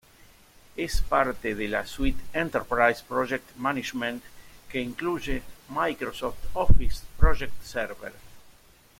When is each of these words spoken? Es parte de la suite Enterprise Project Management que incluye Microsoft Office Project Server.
Es 0.77 0.99
parte 1.03 1.53
de 1.53 1.67
la 1.67 1.85
suite 1.85 2.19
Enterprise 2.33 3.03
Project 3.07 3.55
Management 3.57 4.23
que 4.67 4.81
incluye 4.81 5.43
Microsoft 5.69 6.39
Office 6.53 7.01
Project 7.19 7.53
Server. 7.61 8.11